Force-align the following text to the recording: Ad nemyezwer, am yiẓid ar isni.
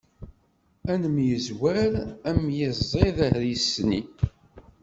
Ad 0.91 0.97
nemyezwer, 1.01 1.91
am 2.29 2.41
yiẓid 2.57 3.17
ar 3.27 3.39
isni. 3.55 4.01